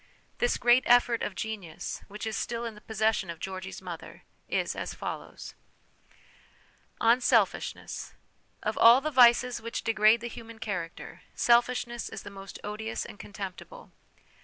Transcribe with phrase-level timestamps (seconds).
[0.39, 4.75] This great effort of genius, which is still in the possession of Georgy's mother, is
[4.75, 5.53] as follows:"'
[6.99, 8.15] On Selfishness.
[8.63, 10.25] Of all the vices which degrade tr.
[10.25, 13.91] 2 human character, Selfishness is the most odious and contemptible.